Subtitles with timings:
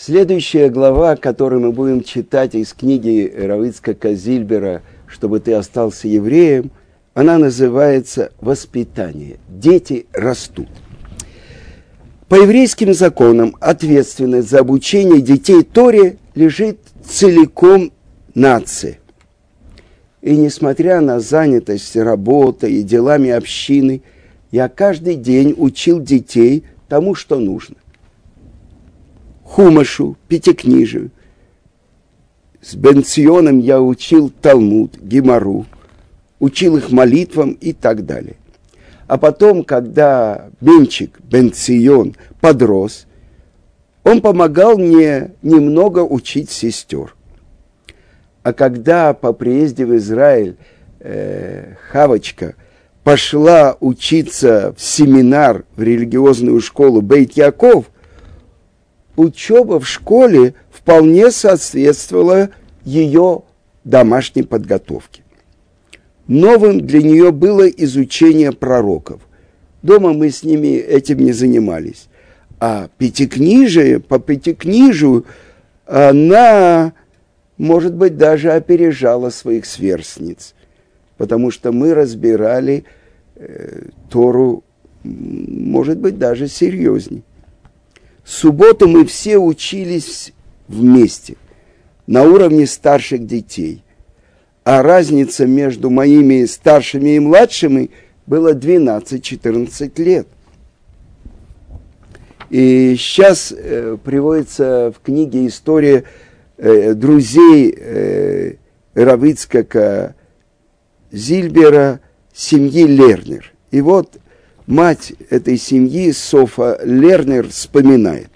[0.00, 6.70] Следующая глава, которую мы будем читать из книги Равицка Казильбера «Чтобы ты остался евреем»,
[7.14, 9.38] она называется «Воспитание».
[9.48, 10.68] Дети растут.
[12.28, 17.90] По еврейским законам ответственность за обучение детей Торе лежит целиком
[18.36, 19.00] нации.
[20.22, 24.02] И несмотря на занятость работой и делами общины,
[24.52, 27.74] я каждый день учил детей тому, что нужно
[29.48, 31.10] хумашу, пятикнижию.
[32.60, 35.64] С Бенционом я учил Талмуд, Гимару,
[36.38, 38.36] учил их молитвам и так далее.
[39.06, 43.06] А потом, когда Бенчик, Бенцион, подрос,
[44.04, 47.14] он помогал мне немного учить сестер.
[48.42, 50.56] А когда по приезде в Израиль
[51.00, 52.54] э, Хавочка
[53.02, 57.86] пошла учиться в семинар, в религиозную школу Бейт Яков–
[59.18, 62.50] учеба в школе вполне соответствовала
[62.84, 63.42] ее
[63.84, 65.22] домашней подготовке.
[66.28, 69.20] Новым для нее было изучение пророков.
[69.82, 72.08] Дома мы с ними этим не занимались.
[72.60, 75.24] А пятикнижие, по пятикнижию
[75.86, 76.92] она,
[77.56, 80.54] может быть, даже опережала своих сверстниц.
[81.16, 82.84] Потому что мы разбирали
[83.36, 84.64] э, Тору,
[85.02, 87.24] может быть, даже серьезней
[88.28, 90.32] субботу мы все учились
[90.68, 91.36] вместе,
[92.06, 93.82] на уровне старших детей.
[94.64, 97.90] А разница между моими старшими и младшими
[98.26, 100.28] была 12-14 лет.
[102.50, 106.04] И сейчас э, приводится в книге история
[106.56, 108.54] э, друзей э,
[108.94, 110.14] Равицкака
[111.10, 112.00] Зильбера
[112.34, 113.52] семьи Лернер.
[113.70, 114.18] И вот
[114.68, 118.28] мать этой семьи, Софа Лернер, вспоминает.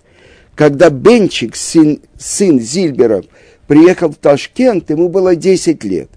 [0.54, 3.26] Когда Бенчик, сын, сын Зильберов,
[3.66, 6.08] приехал в Ташкент, ему было 10 лет.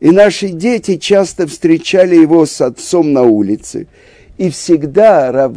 [0.00, 3.88] И наши дети часто встречали его с отцом на улице.
[4.36, 5.52] И всегда Рав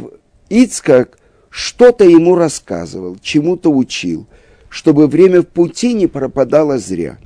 [0.48, 1.18] Ицкак
[1.50, 4.26] что-то ему рассказывал, чему-то учил,
[4.68, 7.18] чтобы время в пути не пропадало зря.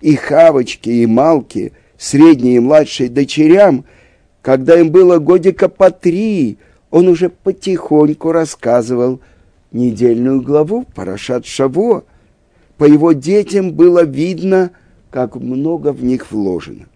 [0.00, 3.84] И Хавочки, и Малки, средние и младшие дочерям–
[4.42, 6.58] когда им было годика по три,
[6.90, 9.20] он уже потихоньку рассказывал
[9.72, 12.04] недельную главу Парашат Шаво.
[12.78, 14.70] По его детям было видно,
[15.10, 16.86] как много в них вложено.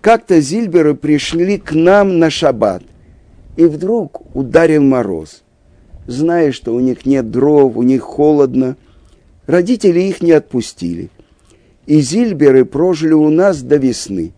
[0.00, 2.82] Как-то Зильберы пришли к нам на шаббат,
[3.56, 5.42] и вдруг ударил мороз.
[6.06, 8.76] Зная, что у них нет дров, у них холодно,
[9.46, 11.10] родители их не отпустили.
[11.86, 14.32] И Зильберы прожили у нас до весны.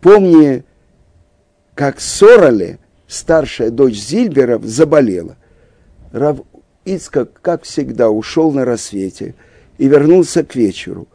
[0.00, 0.64] Помня
[1.74, 5.36] как Сорале, старшая дочь Зильберов, заболела.
[6.12, 6.40] Рав
[6.84, 9.34] Ицкак, как всегда, ушел на рассвете
[9.78, 11.08] и вернулся к вечеру.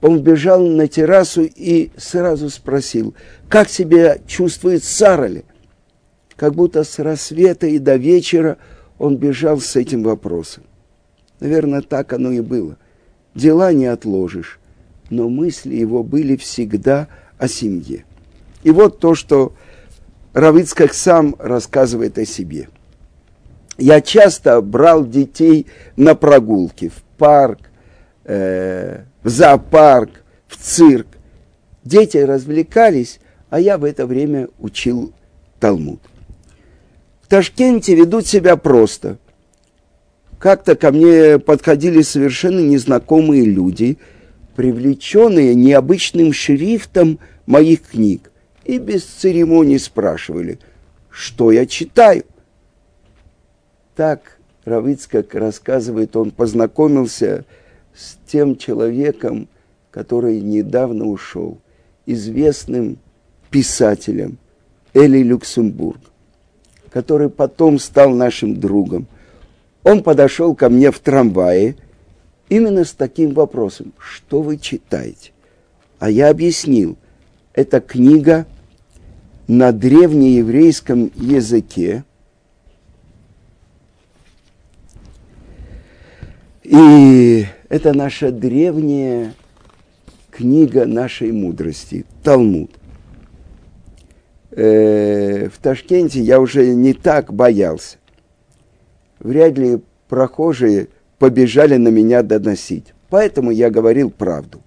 [0.00, 3.14] Он бежал на террасу и сразу спросил,
[3.48, 5.44] как себя чувствует Сарали.
[6.36, 8.58] Как будто с рассвета и до вечера
[8.98, 10.62] он бежал с этим вопросом.
[11.40, 12.76] Наверное, так оно и было.
[13.34, 14.60] Дела не отложишь,
[15.10, 17.08] но мысли его были всегда
[17.38, 18.04] о семье.
[18.62, 19.52] И вот то, что
[20.32, 22.68] Равицкак сам рассказывает о себе.
[23.76, 27.58] Я часто брал детей на прогулки в парк,
[28.24, 30.10] э, в зоопарк,
[30.48, 31.06] в цирк.
[31.84, 33.20] Дети развлекались,
[33.50, 35.12] а я в это время учил
[35.60, 36.00] Талмуд.
[37.22, 39.18] В Ташкенте ведут себя просто.
[40.38, 43.98] Как-то ко мне подходили совершенно незнакомые люди,
[44.56, 48.27] привлеченные необычным шрифтом моих книг
[48.68, 50.58] и без церемоний спрашивали,
[51.10, 52.24] что я читаю.
[53.96, 57.46] Так Равицкак рассказывает, он познакомился
[57.96, 59.48] с тем человеком,
[59.90, 61.58] который недавно ушел,
[62.04, 62.98] известным
[63.50, 64.38] писателем
[64.92, 66.00] Эли Люксембург,
[66.90, 69.06] который потом стал нашим другом.
[69.82, 71.76] Он подошел ко мне в трамвае
[72.50, 75.32] именно с таким вопросом, что вы читаете?
[75.98, 76.98] А я объяснил,
[77.54, 78.46] это книга
[79.48, 82.04] на древнееврейском языке.
[86.62, 89.32] И это наша древняя
[90.30, 92.70] книга нашей мудрости, Талмуд.
[94.50, 97.96] Э, в Ташкенте я уже не так боялся.
[99.18, 102.92] Вряд ли прохожие побежали на меня доносить.
[103.08, 104.60] Поэтому я говорил правду.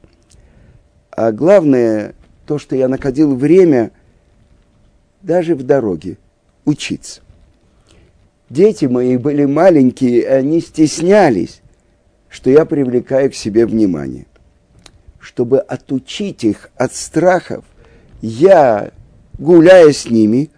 [1.12, 2.16] А главное,
[2.48, 3.92] то, что я находил время–
[5.24, 6.18] даже в дороге,
[6.66, 7.22] учиться.
[8.50, 11.62] Дети мои были маленькие, и они стеснялись,
[12.30, 14.26] что я привлекаю к себе внимание.
[15.20, 17.64] Чтобы отучить их от страхов,
[18.22, 18.92] я,
[19.38, 20.50] гуляя с ними,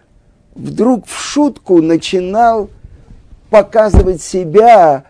[0.54, 2.70] вдруг в шутку начинал
[3.50, 5.04] показывать себя,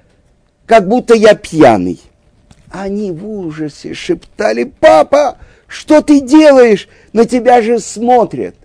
[0.67, 2.01] как будто я пьяный.
[2.71, 6.89] Они в ужасе шептали, папа, что ты делаешь?
[7.12, 8.56] На тебя же смотрят.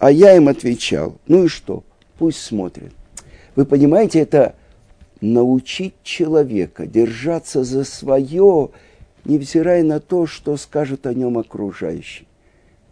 [0.00, 1.84] А я им отвечал, ну и что,
[2.18, 2.92] пусть смотрят.
[3.54, 4.54] Вы понимаете, это
[5.20, 8.70] научить человека держаться за свое,
[9.26, 12.26] невзирая на то, что скажут о нем окружающие.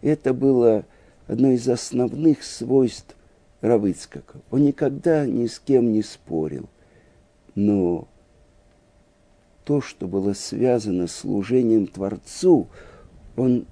[0.03, 0.85] Это было
[1.27, 3.15] одно из основных свойств
[3.61, 4.37] Равыцкака.
[4.51, 6.69] Он никогда ни с кем не спорил.
[7.55, 8.07] Но
[9.65, 12.67] то, что было связано с служением Творцу,
[13.35, 13.65] он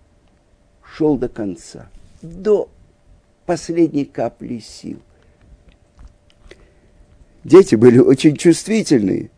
[0.82, 1.88] шел до конца,
[2.24, 2.70] до
[3.48, 5.00] последней капли сил.
[7.44, 9.32] Дети были очень чувствительные,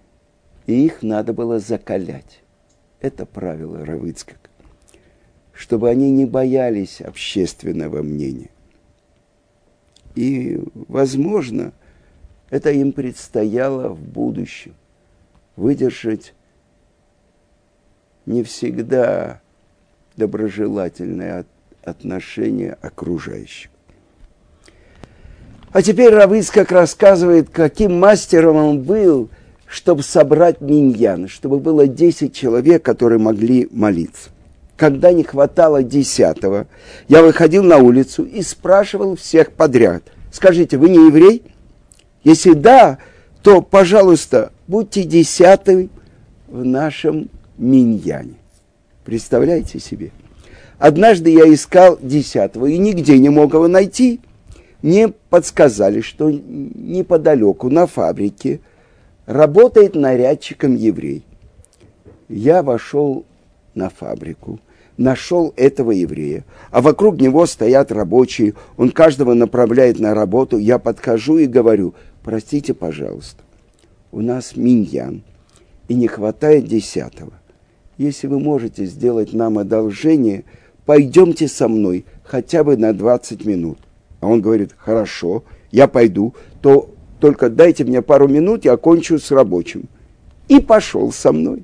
[0.68, 2.42] и их надо было закалять.
[3.00, 4.50] Это правило Равыцкак
[5.60, 8.50] чтобы они не боялись общественного мнения.
[10.16, 11.74] И, возможно,
[12.50, 14.74] это им предстояло в будущем
[15.58, 16.34] выдержать
[18.26, 19.42] не всегда
[20.16, 21.46] доброжелательное
[21.84, 23.70] отношение окружающих.
[25.72, 29.30] А теперь Равыц как рассказывает, каким мастером он был,
[29.68, 34.30] чтобы собрать миньян, чтобы было 10 человек, которые могли молиться
[34.80, 36.66] когда не хватало десятого,
[37.10, 40.04] я выходил на улицу и спрашивал всех подряд.
[40.32, 41.44] Скажите, вы не еврей?
[42.24, 42.98] Если да,
[43.44, 45.90] то, пожалуйста, будьте десятым
[46.48, 48.36] в нашем миньяне.
[49.04, 50.12] Представляете себе?
[50.78, 54.22] Однажды я искал десятого и нигде не мог его найти.
[54.82, 58.62] Мне подсказали, что неподалеку на фабрике
[59.26, 61.24] работает нарядчиком еврей.
[62.28, 63.26] Я вошел
[63.74, 64.60] на фабрику–
[65.00, 71.38] нашел этого еврея, а вокруг него стоят рабочие, он каждого направляет на работу, я подхожу
[71.38, 73.42] и говорю, простите, пожалуйста,
[74.12, 75.24] у нас миньян,
[75.88, 77.32] и не хватает десятого.
[77.98, 80.44] Если вы можете сделать нам одолжение,
[80.86, 83.80] пойдемте со мной хотя бы на 20 минут.
[84.20, 86.90] А он говорит, хорошо, я пойду, то
[87.20, 89.84] только дайте мне пару минут, я окончу с рабочим.
[90.48, 91.64] И пошел со мной.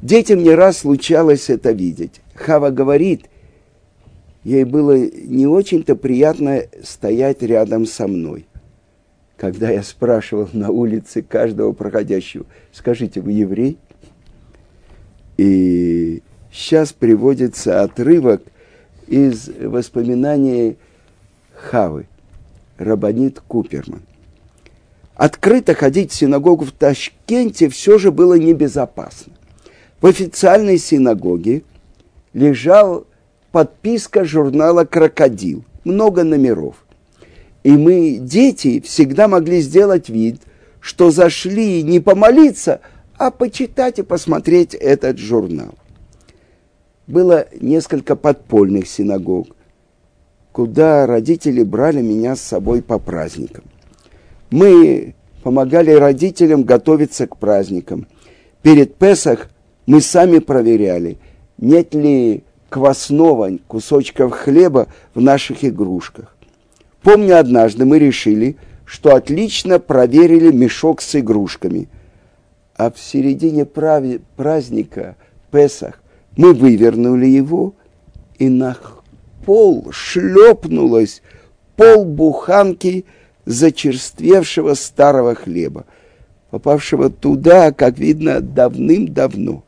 [0.00, 2.20] Детям не раз случалось это видеть.
[2.34, 3.26] Хава говорит,
[4.42, 8.46] ей было не очень-то приятно стоять рядом со мной.
[9.36, 13.78] Когда я спрашивал на улице каждого проходящего, скажите, вы еврей?
[15.36, 18.42] И сейчас приводится отрывок
[19.12, 20.76] из воспоминаний
[21.54, 22.06] Хавы,
[22.78, 24.02] Рабанит Куперман.
[25.14, 29.34] Открыто ходить в синагогу в Ташкенте все же было небезопасно
[30.02, 31.62] в официальной синагоге
[32.34, 33.06] лежал
[33.52, 36.84] подписка журнала «Крокодил», много номеров.
[37.62, 40.40] И мы, дети, всегда могли сделать вид,
[40.80, 42.80] что зашли не помолиться,
[43.16, 45.74] а почитать и посмотреть этот журнал.
[47.12, 49.48] Было несколько подпольных синагог,
[50.50, 53.64] куда родители брали меня с собой по праздникам.
[54.50, 58.06] Мы помогали родителям готовиться к праздникам.
[58.62, 59.50] Перед Песах
[59.84, 61.18] мы сами проверяли,
[61.58, 66.34] нет ли квасного кусочков хлеба в наших игрушках.
[67.02, 71.90] Помню, однажды мы решили, что отлично проверили мешок с игрушками.
[72.74, 75.16] А в середине праздника,
[75.50, 76.01] Песах,
[76.36, 77.74] мы вывернули его,
[78.38, 78.76] и на
[79.44, 81.22] пол шлепнулось
[81.76, 83.04] пол буханки
[83.44, 85.84] зачерствевшего старого хлеба,
[86.50, 89.64] попавшего туда, как видно, давным-давно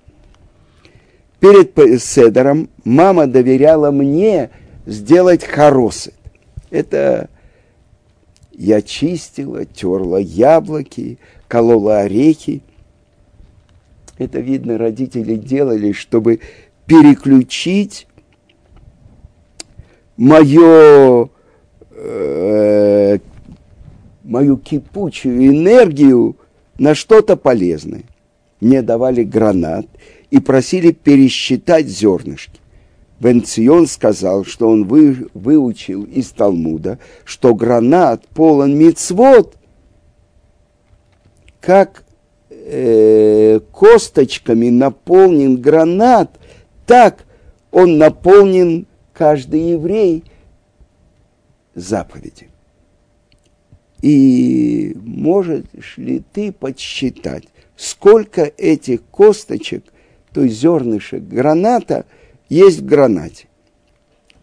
[1.45, 4.49] перед Седером мама доверяла мне
[4.87, 6.15] сделать хоросет.
[6.71, 7.29] Это
[8.53, 12.63] я чистила, терла яблоки, колола орехи.
[14.19, 16.41] Это, видно, родители делали, чтобы
[16.87, 18.07] переключить
[20.17, 21.31] мое,
[21.91, 23.19] э,
[24.23, 26.37] мою кипучую энергию
[26.79, 28.05] на что-то полезное.
[28.61, 29.87] Мне давали гранат–
[30.35, 32.59] и просили пересчитать зернышки.
[33.21, 39.57] Бенцион сказал, что он вы, выучил из Талмуда, что гранат полон мицвод,
[41.61, 42.04] как
[42.65, 46.39] э, косточками наполнен гранат,
[46.87, 47.25] так
[47.71, 50.25] он наполнен каждый еврей
[51.75, 52.49] заповеди.
[54.01, 57.45] И можешь ли ты подсчитать,
[57.77, 59.85] сколько этих косточек,
[60.33, 62.05] то есть зернышек граната,
[62.49, 63.49] есть в гранате?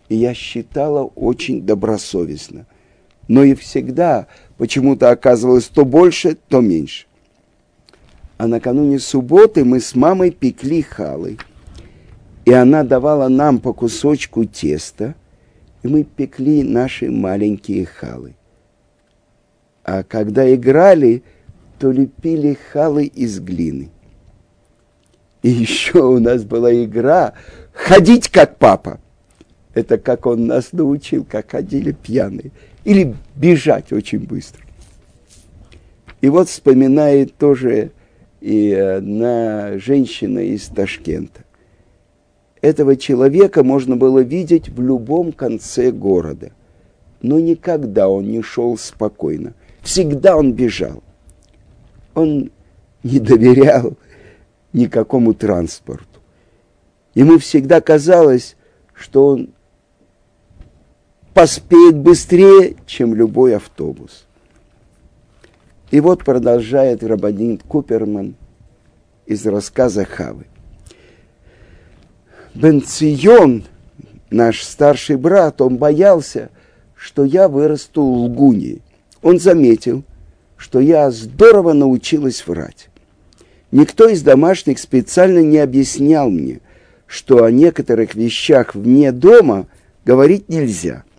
[0.09, 2.65] И я считала очень добросовестно.
[3.27, 7.05] Но и всегда почему-то оказывалось то больше, то меньше.
[8.41, 11.37] А накануне субботы мы с мамой пекли халы.
[12.43, 15.13] И она давала нам по кусочку теста,
[15.83, 18.33] и мы пекли наши маленькие халы.
[19.83, 21.21] А когда играли,
[21.77, 23.91] то лепили халы из глины.
[25.43, 27.33] И еще у нас была игра
[27.73, 28.99] «Ходить как папа».
[29.75, 32.49] Это как он нас научил, как ходили пьяные.
[32.85, 34.63] Или бежать очень быстро.
[36.21, 37.91] И вот вспоминает тоже
[38.41, 41.45] и одна женщина из Ташкента.
[42.59, 46.51] Этого человека можно было видеть в любом конце города.
[47.21, 49.53] Но никогда он не шел спокойно.
[49.81, 51.03] Всегда он бежал.
[52.15, 52.51] Он
[53.03, 53.93] не доверял
[54.73, 56.05] никакому транспорту.
[57.13, 58.55] Ему всегда казалось,
[58.93, 59.49] что он
[61.33, 64.25] поспеет быстрее, чем любой автобус.
[65.91, 68.35] И вот продолжает Рабанин Куперман
[69.25, 70.45] из рассказа Хавы.
[72.55, 73.65] Бенцион,
[74.29, 76.49] наш старший брат, он боялся,
[76.95, 78.81] что я вырасту лгуньей.
[79.21, 80.03] Он заметил,
[80.57, 82.89] что я здорово научилась врать.
[83.71, 86.59] Никто из домашних специально не объяснял мне,
[87.05, 89.67] что о некоторых вещах вне дома
[90.03, 91.03] говорить нельзя–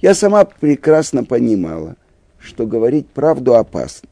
[0.00, 1.96] я сама прекрасно понимала,
[2.46, 4.08] что говорить правду опасно.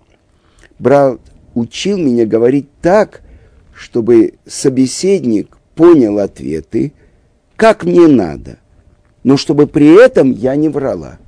[0.78, 1.20] Брат
[1.54, 3.22] учил меня говорить так,
[3.74, 6.92] чтобы собеседник понял ответы,
[7.56, 8.58] как мне надо,
[9.22, 11.18] но чтобы при этом я не врала.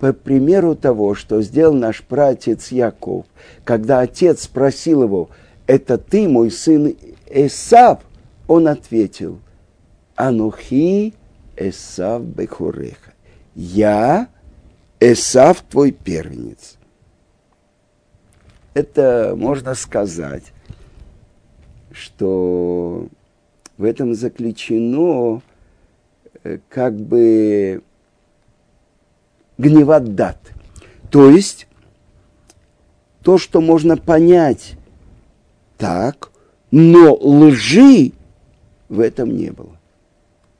[0.00, 3.26] По примеру того, что сделал наш праотец Яков,
[3.64, 5.28] когда отец спросил его,
[5.66, 6.96] «Это ты, мой сын
[7.28, 8.00] Эсав?»
[8.48, 9.38] Он ответил,
[10.16, 11.14] «Анухи
[11.56, 13.10] Эсав Бехуреха»
[13.60, 14.28] я
[15.00, 16.76] Эсав твой первенец.
[18.74, 20.52] Это можно сказать,
[21.90, 23.08] что
[23.78, 25.40] в этом заключено
[26.44, 27.82] э, как бы
[29.56, 30.38] гневат дат.
[31.10, 31.66] То есть
[33.22, 34.76] то, что можно понять
[35.78, 36.30] так,
[36.70, 38.12] но лжи
[38.88, 39.76] в этом не было.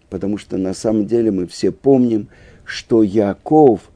[0.09, 2.29] Потому что на самом деле мы все помним,
[2.65, 3.91] что Яков,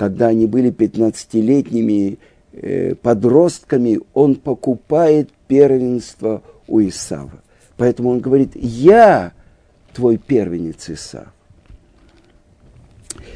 [0.00, 2.18] когда они были 15-летними
[2.54, 7.42] э, подростками, он покупает первенство у Исава.
[7.76, 9.34] Поэтому он говорит, я
[9.92, 11.26] твой первенец Исав.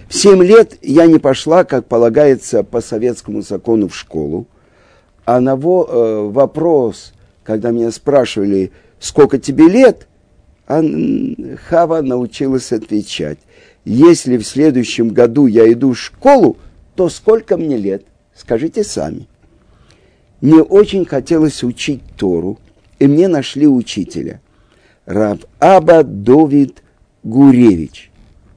[0.09, 4.47] В семь лет я не пошла, как полагается по советскому закону, в школу.
[5.26, 10.09] А на во, э, вопрос, когда меня спрашивали, сколько тебе лет,
[10.66, 13.38] Хава научилась отвечать
[13.85, 16.57] если в следующем году я иду в школу,
[16.95, 18.05] то сколько мне лет?
[18.35, 19.29] Скажите сами.
[20.41, 22.59] Мне очень хотелось учить Тору,
[22.99, 24.41] и мне нашли учителя.
[25.07, 26.83] Рав Аба Довид
[27.23, 28.11] Гуревич.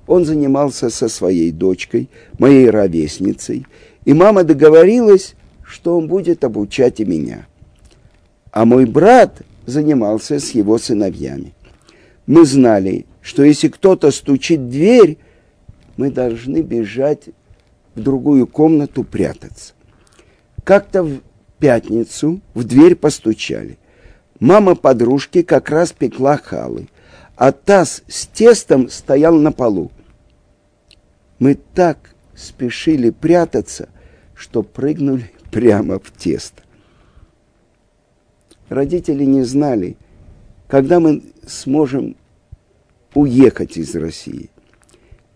[0.07, 3.65] Он занимался со своей дочкой, моей ровесницей,
[4.05, 7.45] и мама договорилась, что он будет обучать и меня.
[8.51, 11.53] А мой брат занимался с его сыновьями.
[12.25, 15.17] Мы знали, что если кто-то стучит в дверь,
[15.97, 17.25] мы должны бежать
[17.93, 19.73] в другую комнату прятаться.
[20.63, 21.19] Как-то в
[21.59, 23.79] пятницу в дверь постучали.
[24.39, 26.87] Мама подружки как раз пекла халы,
[27.35, 29.91] а таз с тестом стоял на полу.
[31.37, 33.89] Мы так спешили прятаться,
[34.35, 36.63] что прыгнули прямо в тесто.
[38.69, 39.97] Родители не знали,
[40.69, 42.15] когда мы сможем
[43.17, 44.49] уехать из России.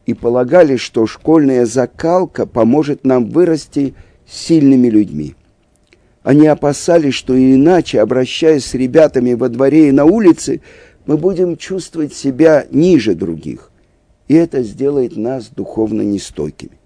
[0.05, 3.95] И полагали, что школьная закалка поможет нам вырасти
[4.27, 5.35] сильными людьми.
[6.21, 10.61] Они опасались, что иначе, обращаясь с ребятами во дворе и на улице,
[11.07, 13.71] мы будем чувствовать себя ниже других.
[14.27, 16.77] И это сделает нас духовно нестойкими.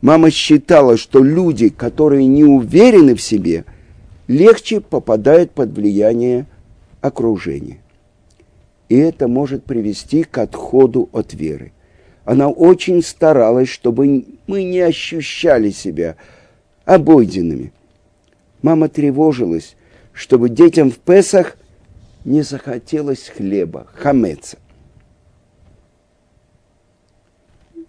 [0.00, 3.64] Мама считала, что люди, которые не уверены в себе,
[4.28, 6.46] легче попадают под влияние
[7.00, 7.79] окружения
[8.90, 11.72] и это может привести к отходу от веры.
[12.24, 16.16] Она очень старалась, чтобы мы не ощущали себя
[16.84, 17.72] обойденными.
[18.62, 19.76] Мама тревожилась,
[20.12, 21.56] чтобы детям в Песах
[22.24, 24.58] не захотелось хлеба, хамеца.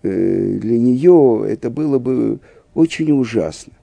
[0.03, 2.39] Э, для нее это было бы
[2.75, 3.73] очень ужасно,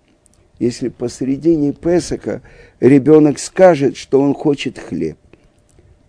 [0.60, 2.42] если посредине Песака
[2.78, 5.18] ребенок скажет, что он хочет хлеб.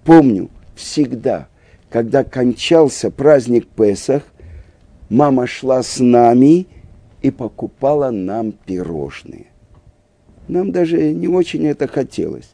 [0.06, 0.50] Помню,
[0.80, 1.48] всегда,
[1.90, 4.24] когда кончался праздник Песах,
[5.10, 6.68] мама шла с нами
[7.22, 9.48] и покупала нам пирожные.
[10.48, 12.50] Нам даже не очень это хотелось.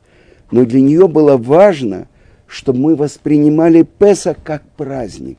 [0.51, 2.07] Но для нее было важно,
[2.45, 5.37] чтобы мы воспринимали Песах как праздник,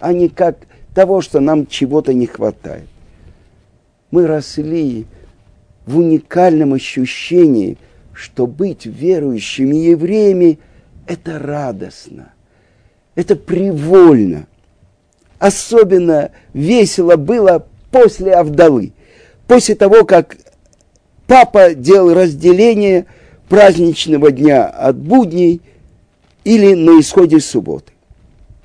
[0.00, 2.88] а не как того, что нам чего-то не хватает.
[4.10, 5.06] Мы росли
[5.84, 7.78] в уникальном ощущении,
[8.12, 10.58] что быть верующими евреями–
[11.06, 12.32] это радостно,
[13.14, 14.46] это привольно.
[15.38, 18.92] Особенно весело было после Авдалы,
[19.46, 20.36] после того, как
[21.26, 23.06] папа делал разделение
[23.48, 25.60] праздничного дня от будней
[26.44, 27.92] или на исходе субботы.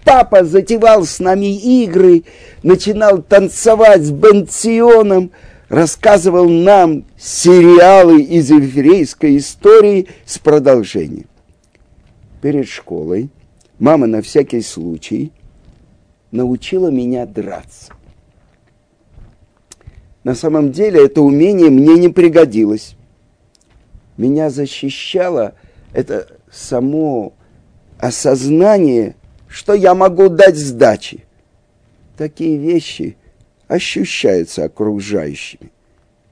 [0.03, 2.23] Папа затевал с нами игры,
[2.63, 5.31] начинал танцевать с Бенционом,
[5.69, 11.27] рассказывал нам сериалы из еврейской истории с продолжением.
[12.41, 13.29] Перед школой
[13.79, 15.31] мама на всякий случай
[16.31, 17.93] научила меня драться.
[20.23, 22.95] На самом деле это умение мне не пригодилось.
[24.17, 25.55] Меня защищало
[25.93, 27.33] это само
[27.99, 29.15] осознание–
[29.51, 31.25] что я могу дать сдачи.
[32.17, 33.17] Такие вещи
[33.67, 35.71] ощущаются окружающими.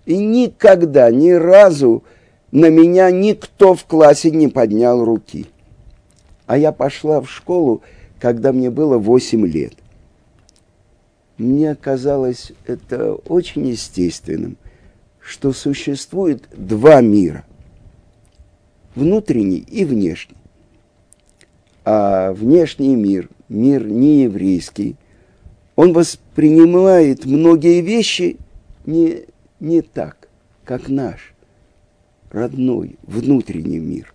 [0.05, 2.03] И никогда, ни разу
[2.51, 5.47] на меня никто в классе не поднял руки.
[6.49, 7.83] А я пошла в школу,
[8.19, 9.73] когда мне было 8 лет.
[11.37, 14.57] Мне казалось это очень естественным,
[15.19, 17.45] что существует два мира.
[18.95, 20.37] Внутренний и внешний
[21.85, 24.95] а внешний мир, мир нееврейский,
[25.75, 28.37] он воспринимает многие вещи
[28.87, 29.25] не,
[29.59, 30.27] не так,
[30.63, 31.35] как наш
[32.31, 34.11] родной внутренний мир.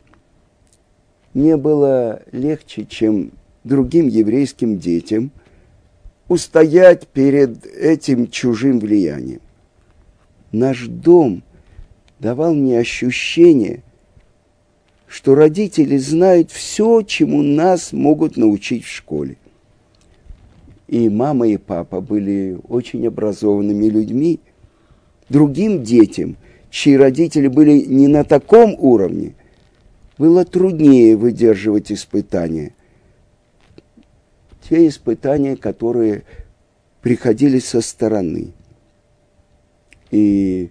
[1.35, 3.33] Мне было легче, чем
[3.65, 5.31] другим еврейским детям,
[6.29, 9.41] устоять перед этим чужим влиянием.
[10.53, 11.43] Наш дом
[12.19, 13.83] давал мне ощущение–
[15.15, 19.37] что родители знают все, чему нас могут научить в школе.
[20.89, 24.41] И мама и папа были очень образованными людьми.
[25.29, 26.37] Другим детям,
[26.69, 29.37] чьи родители были не на таком уровне,
[30.19, 32.75] было труднее выдерживать испытания.
[34.69, 36.25] Те испытания, которые
[37.03, 38.53] приходили со стороны.
[40.11, 40.71] И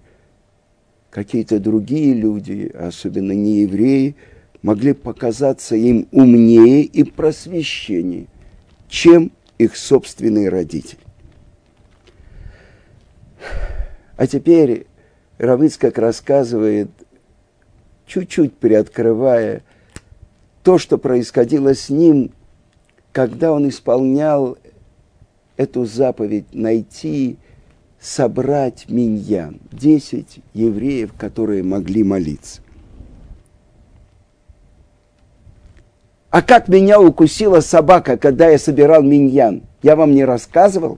[1.10, 4.15] какие-то другие люди, особенно не евреи,
[4.62, 8.27] могли показаться им умнее и просвещеннее,
[8.88, 10.99] чем их собственные родители.
[14.15, 14.88] А теперь
[15.38, 16.89] Равыцкак рассказывает,
[18.06, 19.63] чуть-чуть приоткрывая
[20.63, 22.32] то, что происходило с ним,
[23.12, 24.58] когда он исполнял
[25.58, 27.38] эту заповедь найти,
[28.00, 32.62] собрать миньян, десять евреев, которые могли молиться.
[36.30, 39.62] А как меня укусила собака, когда я собирал миньян?
[39.84, 40.98] Я вам не рассказывал?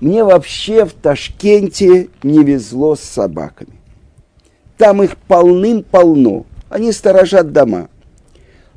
[0.00, 3.78] Мне вообще в Ташкенте не везло с собаками.
[4.76, 6.46] Там их полным-полно.
[6.68, 7.88] Они сторожат дома.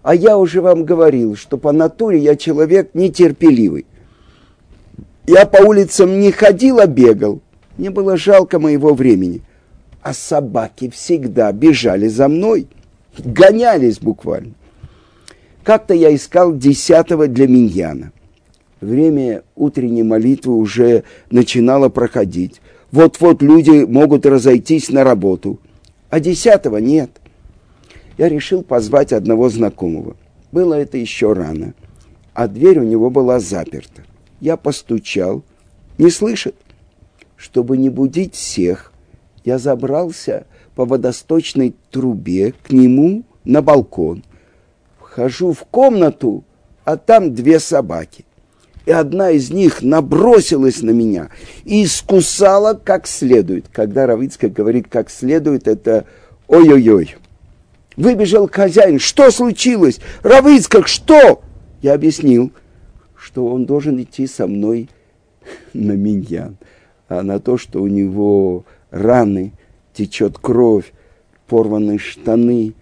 [0.01, 3.85] А я уже вам говорил, что по натуре я человек нетерпеливый.
[5.27, 7.41] Я по улицам не ходил, а бегал.
[7.77, 9.41] Мне было жалко моего времени.
[10.01, 12.67] А собаки всегда бежали за мной.
[13.17, 14.53] Гонялись буквально.
[15.63, 18.12] Как-то я искал десятого для миньяна.
[18.79, 22.62] Время утренней молитвы уже начинало проходить.
[22.91, 25.59] Вот-вот люди могут разойтись на работу.
[26.10, 27.12] А десятого нет.
[28.17, 30.15] Я решил позвать одного знакомого.
[30.52, 31.74] Было это еще рано.
[32.34, 34.04] А дверь у него была заперта.
[34.39, 35.43] Я постучал.
[35.98, 36.56] Не слышит.
[37.36, 38.91] Чтобы не будить всех,
[39.45, 40.45] я забрался
[40.76, 44.24] по водосточной трубе к нему на балкон
[45.10, 46.43] Хожу в комнату,
[46.86, 48.26] а там две собаки.
[48.89, 51.30] И одна из них набросилась на меня
[51.63, 53.67] и искусала как следует.
[53.71, 56.06] Когда Равицкая говорит как следует, это
[56.47, 57.15] ой-ой-ой.
[57.97, 58.97] Выбежал хозяин.
[58.97, 59.99] Что случилось?
[60.23, 61.43] Равицкак, что?
[61.84, 62.52] Я объяснил,
[63.15, 64.89] что он должен идти со мной
[65.75, 66.58] на миньян,
[67.10, 69.54] а на то, что у него раны,
[69.93, 70.93] течет кровь,
[71.45, 72.73] порваны штаны,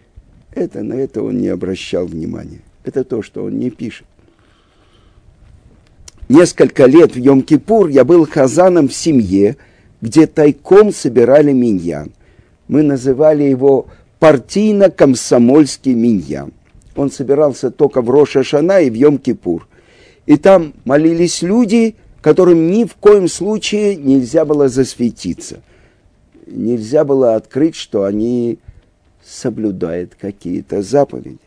[0.53, 2.61] это, на это он не обращал внимания.
[2.85, 4.06] Это то, что он не пишет.
[6.29, 9.55] Несколько лет в Йом-Кипур я был хазаном в семье,
[10.01, 12.11] где тайком собирали миньян.
[12.67, 13.87] Мы называли его
[14.19, 16.51] партийно-комсомольский миньян.
[16.97, 19.61] Он собирался только в Роша Шана и в Йом-Кипур.
[20.25, 25.61] И там молились люди, которым ни в коем случае нельзя было засветиться.
[26.45, 28.59] Нельзя было открыть, что они
[29.25, 31.39] соблюдают какие-то заповеди.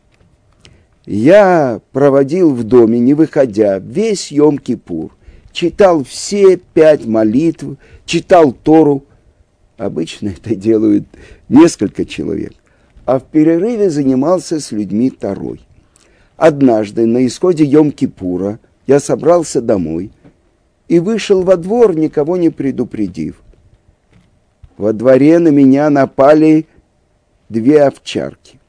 [1.06, 5.10] Я проводил в доме, не выходя, весь Йом-Кипур.
[5.52, 9.04] Читал все пять молитв, читал Тору.
[9.76, 11.04] Обычно это делают
[11.48, 12.52] несколько человек.
[13.06, 15.60] А в перерыве занимался с людьми Торой.
[16.36, 20.10] Однажды на исходе Йом-Кипура я собрался домой
[20.88, 23.42] и вышел во двор, никого не предупредив.
[24.76, 26.66] Во дворе на меня напали
[27.48, 28.59] две овчарки.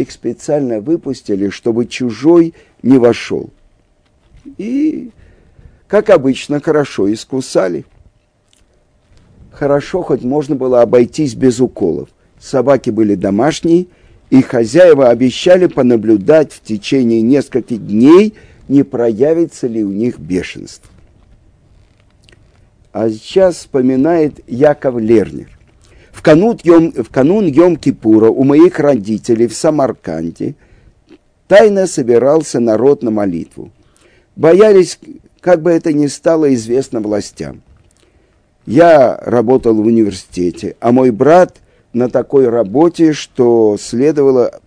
[0.00, 3.50] Их специально выпустили, чтобы чужой не вошел.
[4.56, 5.10] И,
[5.88, 7.84] как обычно, хорошо искусали.
[9.52, 12.08] Хорошо, хоть можно было обойтись без уколов.
[12.38, 13.88] Собаки были домашние,
[14.30, 18.32] и хозяева обещали понаблюдать в течение нескольких дней,
[18.68, 20.90] не проявится ли у них бешенство.
[22.92, 25.59] А сейчас вспоминает Яков Лернер.
[26.12, 30.54] В канун, Йом, в канун Йом-Кипура у моих родителей в Самарканде
[31.48, 33.70] тайно собирался народ на молитву.
[34.36, 34.98] Боялись,
[35.40, 37.62] как бы это ни стало известно властям.
[38.66, 41.56] Я работал в университете, а мой брат
[41.92, 44.60] на такой работе, что следовало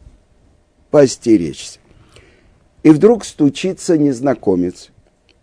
[0.92, 1.80] постеречься.
[2.84, 4.90] И вдруг стучится незнакомец.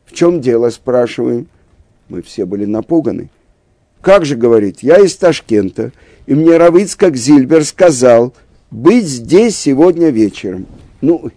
[0.05, 1.49] В чем дело, спрашиваем.
[2.09, 3.31] Мы все были напуганы.
[4.01, 5.93] Как же, говорит, я из Ташкента,
[6.27, 8.35] и мне Равицкак Зильбер сказал
[8.71, 10.67] быть здесь сегодня вечером.
[11.01, 11.31] Ну,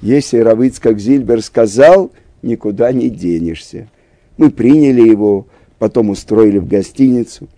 [0.00, 3.88] если Равицкак Зильбер сказал, никуда не денешься.
[4.36, 5.46] Мы приняли его,
[5.78, 7.48] потом устроили в гостиницу.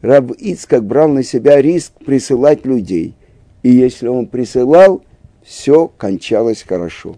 [0.00, 3.14] Раб Ицкак брал на себя риск присылать людей.
[3.62, 5.02] И если он присылал,
[5.42, 7.16] все кончалось хорошо.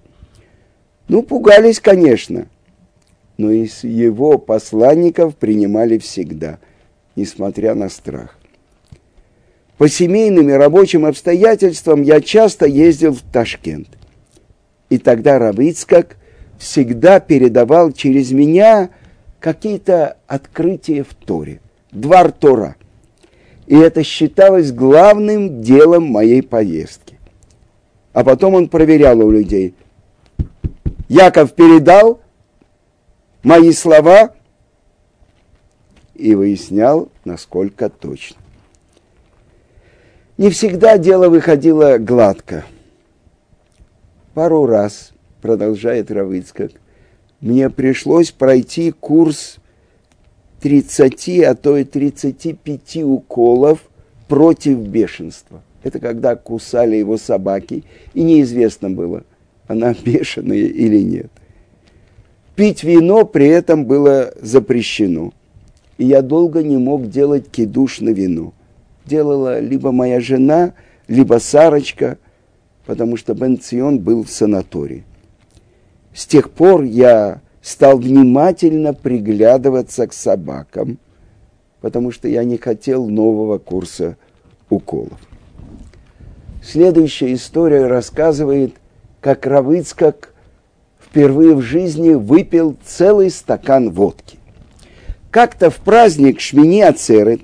[1.09, 2.47] Ну, пугались, конечно,
[3.37, 6.59] но из его посланников принимали всегда,
[7.17, 8.39] несмотря на страх.
[9.79, 13.89] По семейным и рабочим обстоятельствам я часто ездил в Ташкент.
[14.89, 16.17] И тогда Равицкак
[16.59, 18.89] всегда передавал через меня
[19.39, 21.61] какие-то открытия в Торе,
[21.93, 22.77] двор Тора.
[23.67, 27.19] И это считалось главным делом моей поездки.
[28.15, 29.75] А потом он проверял у людей.
[31.09, 32.21] Яков передал
[33.47, 34.35] мои слова
[36.17, 38.39] и выяснял, насколько точно.
[40.37, 42.65] Не всегда дело выходило гладко.
[44.35, 46.73] Пару раз, продолжает Равыцкак,
[47.41, 49.59] мне пришлось пройти курс
[50.61, 53.79] 30, а то и 35 уколов
[54.27, 55.63] против бешенства.
[55.85, 59.23] Это когда кусали его собаки, и неизвестно было,
[59.69, 61.31] она бешеная или нет.
[62.57, 65.33] Пить вино при этом было запрещено.
[65.99, 68.55] И я долго не мог делать кидуш на вино.
[69.05, 70.73] Делала либо моя жена,
[71.07, 72.19] либо Сарочка,
[72.87, 75.05] потому что Бен Цион был в санатории.
[76.15, 80.99] С тех пор я стал внимательно приглядываться к собакам,
[81.83, 84.17] потому что я не хотел нового курса
[84.71, 85.19] уколов.
[86.65, 88.75] Следующая история рассказывает,
[89.21, 90.33] как Равыцкак
[91.17, 94.37] впервые в жизни выпил целый стакан водки.
[95.31, 97.41] Как-то в праздник Шмини Ацерет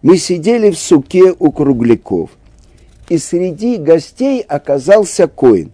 [0.00, 2.30] мы сидели в суке у кругляков,
[3.10, 5.72] и среди гостей оказался Коин.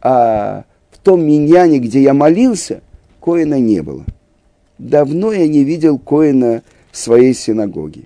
[0.00, 0.64] А
[1.02, 2.80] том миньяне, где я молился,
[3.20, 4.04] Коина не было.
[4.78, 8.04] Давно я не видел Коина в своей синагоге.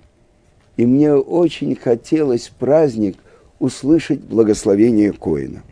[0.75, 3.17] И мне очень хотелось праздник
[3.59, 5.63] услышать благословение Коина.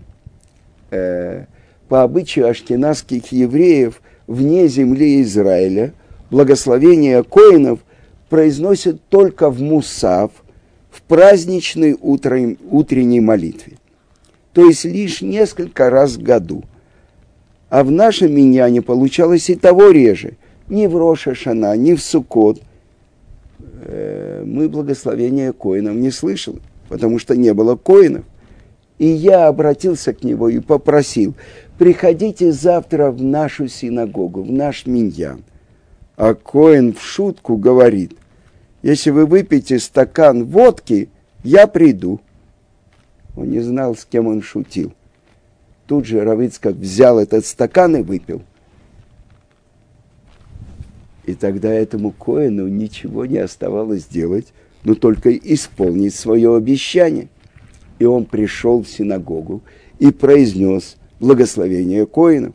[0.91, 1.47] Э,
[1.87, 5.93] по обычаю аштенасских евреев вне земли Израиля
[6.29, 7.79] благословение Коинов
[8.29, 10.31] произносят только в Мусав,
[10.89, 13.73] в праздничной утренней молитве.
[14.53, 16.63] То есть лишь несколько раз в году–
[17.69, 20.37] а в нашем миньяне получалось и того реже.
[20.69, 22.61] Ни в Роша Шана, ни в Сукот.
[23.59, 28.23] Э, мы благословения коинов не слышали, потому что не было коинов.
[28.97, 31.35] И я обратился к нему и попросил,
[31.77, 35.43] приходите завтра в нашу синагогу, в наш миньян.
[36.15, 38.13] А Коин в шутку говорит,
[38.81, 41.09] если вы выпьете стакан водки,
[41.43, 42.21] я приду.
[43.35, 44.93] Он не знал, с кем он шутил.
[45.87, 48.41] Тут же Равицкак взял этот стакан и выпил.
[51.25, 57.27] И тогда этому Коину ничего не оставалось делать, но только исполнить свое обещание.
[57.99, 59.63] И он пришел в синагогу
[59.99, 62.53] и произнес благословение Коинов.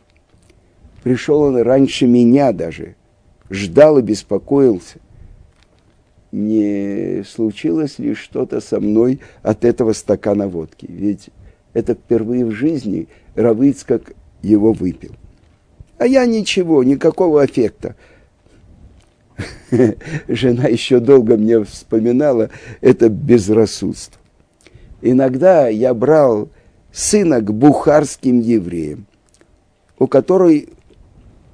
[1.03, 2.95] Пришел он раньше меня даже,
[3.49, 4.99] ждал и беспокоился.
[6.31, 10.85] Не случилось ли что-то со мной от этого стакана водки?
[10.87, 11.29] Ведь
[11.73, 15.11] это впервые в жизни Равыцкак его выпил.
[15.97, 17.95] А я ничего, никакого эффекта.
[20.27, 24.21] Жена еще долго мне вспоминала это безрассудство.
[25.01, 26.49] Иногда я брал
[26.91, 29.05] сына к бухарским евреям,
[29.97, 30.69] у которой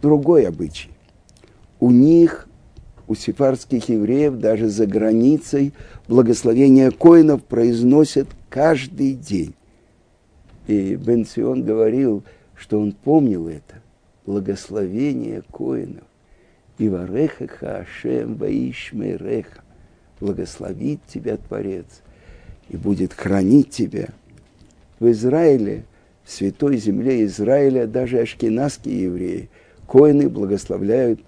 [0.01, 0.89] другой обычай.
[1.79, 2.47] У них,
[3.07, 5.73] у сефарских евреев, даже за границей,
[6.07, 9.53] благословение коинов произносят каждый день.
[10.67, 12.23] И Бенцион говорил,
[12.55, 13.81] что он помнил это,
[14.25, 16.03] благословение коинов.
[16.77, 19.61] И варехаха Ашем ваишмереха.
[20.19, 22.01] Благословит тебя Творец
[22.69, 24.09] и будет хранить тебя.
[24.99, 25.85] В Израиле,
[26.23, 29.49] в святой земле Израиля, даже ашкенадские евреи,
[29.85, 31.19] коины благословляют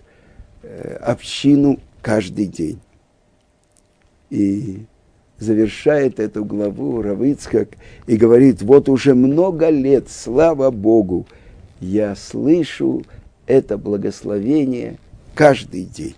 [0.63, 2.79] э, общину каждый день.
[4.29, 4.85] И
[5.37, 7.69] завершает эту главу Равицкак
[8.07, 11.25] и говорит, вот уже много лет, слава Богу,
[11.79, 13.03] я слышу
[13.47, 14.97] это благословение–
[15.39, 16.15] каждый день.